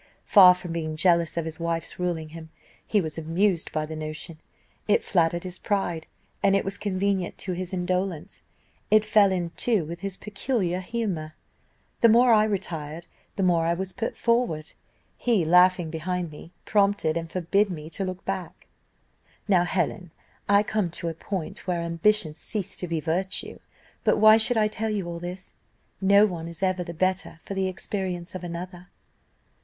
Far 0.25 0.55
from 0.55 0.71
being 0.73 0.95
jealous 0.95 1.37
of 1.37 1.45
his 1.45 1.59
wife's 1.59 1.99
ruling 1.99 2.29
him, 2.29 2.49
he 2.87 2.99
was 3.01 3.19
amused 3.19 3.71
by 3.71 3.85
the 3.85 3.95
notion: 3.95 4.39
it 4.87 5.03
flattered 5.03 5.43
his 5.43 5.59
pride, 5.59 6.07
and 6.41 6.55
it 6.55 6.65
was 6.65 6.75
convenient 6.75 7.37
to 7.37 7.53
his 7.53 7.71
indolence; 7.71 8.41
it 8.89 9.05
fell 9.05 9.31
in, 9.31 9.51
too, 9.51 9.85
with 9.85 9.99
his 9.99 10.17
peculiar 10.17 10.79
humour. 10.79 11.35
The 12.01 12.09
more 12.09 12.33
I 12.33 12.45
retired, 12.45 13.05
the 13.35 13.43
more 13.43 13.67
I 13.67 13.75
was 13.75 13.93
put 13.93 14.15
forward, 14.15 14.73
he, 15.17 15.45
laughing 15.45 15.91
behind 15.91 16.31
me, 16.31 16.51
prompted 16.65 17.15
and 17.15 17.31
forbade 17.31 17.69
me 17.69 17.87
to 17.91 18.03
look 18.03 18.25
back. 18.25 18.65
"Now, 19.47 19.65
Helen, 19.65 20.09
I 20.49 20.61
am 20.61 20.65
come 20.65 20.89
to 20.89 21.09
a 21.09 21.13
point 21.13 21.67
where 21.67 21.81
ambition 21.81 22.33
ceased 22.33 22.79
to 22.79 22.87
be 22.87 22.99
virtue. 22.99 23.59
But 24.03 24.17
why 24.17 24.37
should 24.37 24.57
I 24.57 24.67
tell 24.67 24.89
you 24.89 25.07
all 25.07 25.19
this? 25.19 25.53
no 26.01 26.25
one 26.25 26.47
is 26.47 26.63
ever 26.63 26.83
the 26.83 26.95
better 26.95 27.39
for 27.45 27.53
the 27.53 27.67
experience 27.67 28.33
of 28.33 28.43
another." 28.43 28.87